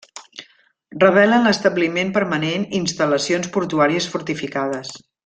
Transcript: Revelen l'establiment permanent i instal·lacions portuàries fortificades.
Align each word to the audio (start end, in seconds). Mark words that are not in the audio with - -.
Revelen 1.01 1.43
l'establiment 1.47 2.09
permanent 2.17 2.65
i 2.69 2.79
instal·lacions 2.81 3.51
portuàries 3.59 4.09
fortificades. 4.15 4.97